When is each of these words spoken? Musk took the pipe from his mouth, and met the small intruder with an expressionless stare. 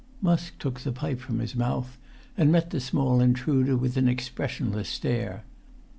Musk 0.19 0.57
took 0.57 0.79
the 0.79 0.91
pipe 0.91 1.19
from 1.19 1.37
his 1.37 1.55
mouth, 1.55 1.99
and 2.35 2.51
met 2.51 2.71
the 2.71 2.79
small 2.79 3.19
intruder 3.21 3.77
with 3.77 3.97
an 3.97 4.07
expressionless 4.07 4.89
stare. 4.89 5.43